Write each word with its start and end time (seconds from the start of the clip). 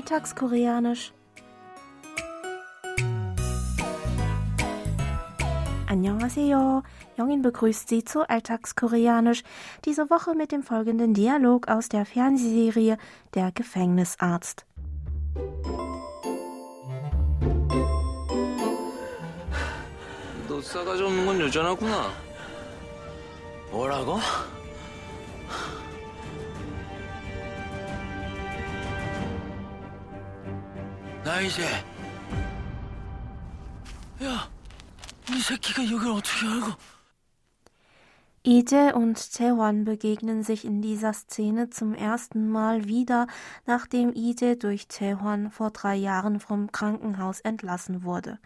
Alltagskoreanisch. 0.00 1.12
Annyeonghaseyo. 5.88 6.82
Jongin 7.16 7.42
begrüßt 7.42 7.88
Sie 7.88 8.04
zu 8.04 8.28
Alltagskoreanisch. 8.28 9.42
Diese 9.84 10.10
Woche 10.10 10.34
mit 10.34 10.52
dem 10.52 10.62
folgenden 10.62 11.14
Dialog 11.14 11.68
aus 11.68 11.88
der 11.88 12.04
Fernsehserie 12.04 12.98
Der 13.34 13.52
Gefängnisarzt. 13.52 14.66
너 20.48 20.62
싸가지 20.62 21.02
없는 21.02 21.26
건 21.26 21.40
여전하구나. 21.40 22.10
뭐라고? 23.70 24.18
나 31.24 31.40
이제 31.40 31.64
야, 34.22 34.50
이 35.30 35.40
새끼가 35.40 35.82
여길 35.84 36.08
어떻게 36.08 36.46
알고? 36.46 36.72
Ije 38.48 38.94
und 38.94 39.32
Taewon 39.32 39.84
begegnen 39.84 40.44
sich 40.44 40.64
in 40.64 40.80
dieser 40.80 41.12
Szene 41.12 41.68
zum 41.68 41.94
ersten 41.94 42.48
Mal 42.48 42.84
wieder, 42.84 43.26
nachdem 43.66 44.12
Ije 44.14 44.56
durch 44.56 44.86
Taewon 44.86 45.50
vor 45.50 45.72
drei 45.72 45.96
Jahren 45.96 46.38
vom 46.38 46.70
Krankenhaus 46.70 47.40
entlassen 47.40 48.04
wurde. 48.04 48.38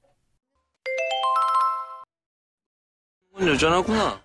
건 3.32 3.48
여전하구나. 3.48 4.22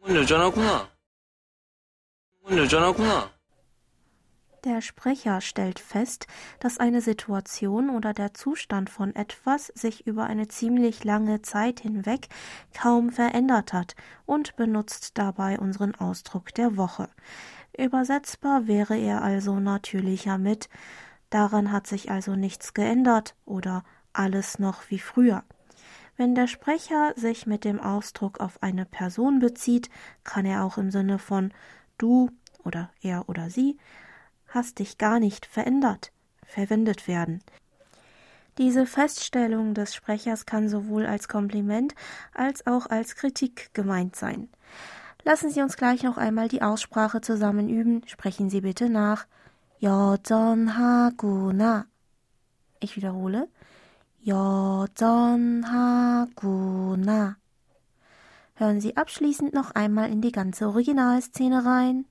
건 0.00 0.16
여전하구나. 0.16 0.88
건 2.42 2.58
여전하구나. 2.58 3.30
Der 4.63 4.79
Sprecher 4.79 5.41
stellt 5.41 5.77
fest, 5.77 6.25
dass 6.59 6.77
eine 6.77 7.01
Situation 7.01 7.89
oder 7.89 8.13
der 8.13 8.33
Zustand 8.33 8.89
von 8.89 9.13
etwas 9.13 9.67
sich 9.67 10.07
über 10.07 10.23
eine 10.23 10.47
ziemlich 10.47 11.03
lange 11.03 11.41
Zeit 11.41 11.81
hinweg 11.81 12.29
kaum 12.73 13.11
verändert 13.11 13.73
hat 13.73 13.97
und 14.25 14.55
benutzt 14.55 15.17
dabei 15.17 15.59
unseren 15.59 15.95
Ausdruck 15.95 16.53
der 16.53 16.77
Woche. 16.77 17.09
Übersetzbar 17.77 18.67
wäre 18.67 18.97
er 18.97 19.21
also 19.21 19.59
natürlicher 19.59 20.37
mit 20.37 20.69
Daran 21.29 21.71
hat 21.71 21.87
sich 21.87 22.11
also 22.11 22.35
nichts 22.35 22.73
geändert 22.73 23.35
oder 23.43 23.83
alles 24.13 24.59
noch 24.59 24.89
wie 24.89 24.99
früher. 24.99 25.43
Wenn 26.15 26.35
der 26.35 26.45
Sprecher 26.47 27.13
sich 27.15 27.47
mit 27.47 27.65
dem 27.65 27.79
Ausdruck 27.81 28.39
auf 28.39 28.61
eine 28.61 28.85
Person 28.85 29.39
bezieht, 29.39 29.89
kann 30.23 30.45
er 30.45 30.63
auch 30.63 30.77
im 30.77 30.91
Sinne 30.91 31.17
von 31.17 31.51
du 31.97 32.29
oder 32.63 32.91
er 33.01 33.27
oder 33.27 33.49
sie 33.49 33.77
hast 34.53 34.79
dich 34.79 34.97
gar 34.97 35.19
nicht 35.19 35.45
verändert 35.45 36.13
verwendet 36.53 37.07
werden. 37.07 37.41
Diese 38.57 38.85
Feststellung 38.85 39.73
des 39.73 39.95
Sprechers 39.95 40.45
kann 40.45 40.69
sowohl 40.69 41.07
als 41.07 41.27
Kompliment 41.27 41.95
als 42.33 42.67
auch 42.67 42.85
als 42.85 43.15
Kritik 43.15 43.73
gemeint 43.73 44.15
sein. 44.15 44.49
Lassen 45.23 45.49
Sie 45.49 45.61
uns 45.61 45.75
gleich 45.75 46.03
noch 46.03 46.17
einmal 46.17 46.49
die 46.49 46.61
Aussprache 46.61 47.21
zusammen 47.21 47.69
üben. 47.69 48.03
Sprechen 48.05 48.49
Sie 48.49 48.61
bitte 48.61 48.89
nach. 48.89 49.25
Yodan 49.79 50.69
Ich 52.79 52.95
wiederhole. 52.95 53.47
Yodan 54.21 55.65
Hören 58.55 58.81
Sie 58.81 58.95
abschließend 58.95 59.53
noch 59.53 59.71
einmal 59.71 60.11
in 60.11 60.21
die 60.21 60.31
ganze 60.31 60.67
Originalszene 60.67 61.65
rein. 61.65 62.05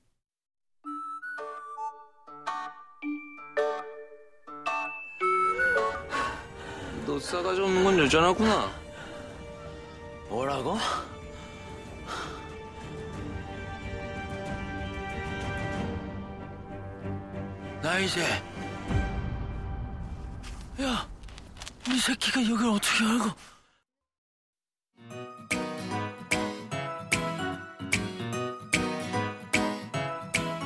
너 7.13 7.19
싸가지 7.19 7.61
없는 7.61 7.83
건 7.83 7.99
여전하구나. 7.99 8.71
뭐라고? 10.29 10.79
나 17.83 17.99
이제 17.99 18.23
야, 20.81 21.07
이 21.87 21.99
새끼가 21.99 22.41
여길 22.41 22.67
어떻게 22.69 23.05
알고? 23.05 23.29